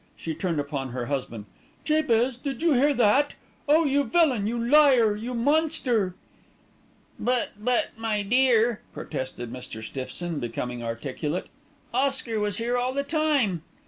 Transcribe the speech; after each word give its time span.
She 0.17 0.33
turned 0.33 0.59
upon 0.59 0.93
her 0.93 1.05
husband. 1.05 1.45
"Jabez, 1.85 2.35
did 2.35 2.63
you 2.63 2.73
hear 2.73 2.91
that? 2.91 3.35
Oh! 3.69 3.85
you 3.85 4.03
villain, 4.03 4.47
you 4.47 4.57
liar, 4.57 5.15
you 5.15 5.35
monster!" 5.35 6.15
"But 7.19 7.49
but, 7.59 7.89
my 7.97 8.23
dear," 8.23 8.81
protested 8.95 9.53
Mr. 9.53 9.83
Stiffson, 9.83 10.39
becoming 10.39 10.81
articulate, 10.81 11.49
"Oscar 11.93 12.39
was 12.39 12.57
here 12.57 12.79
all 12.79 12.93
the 12.95 13.03
time." 13.03 13.61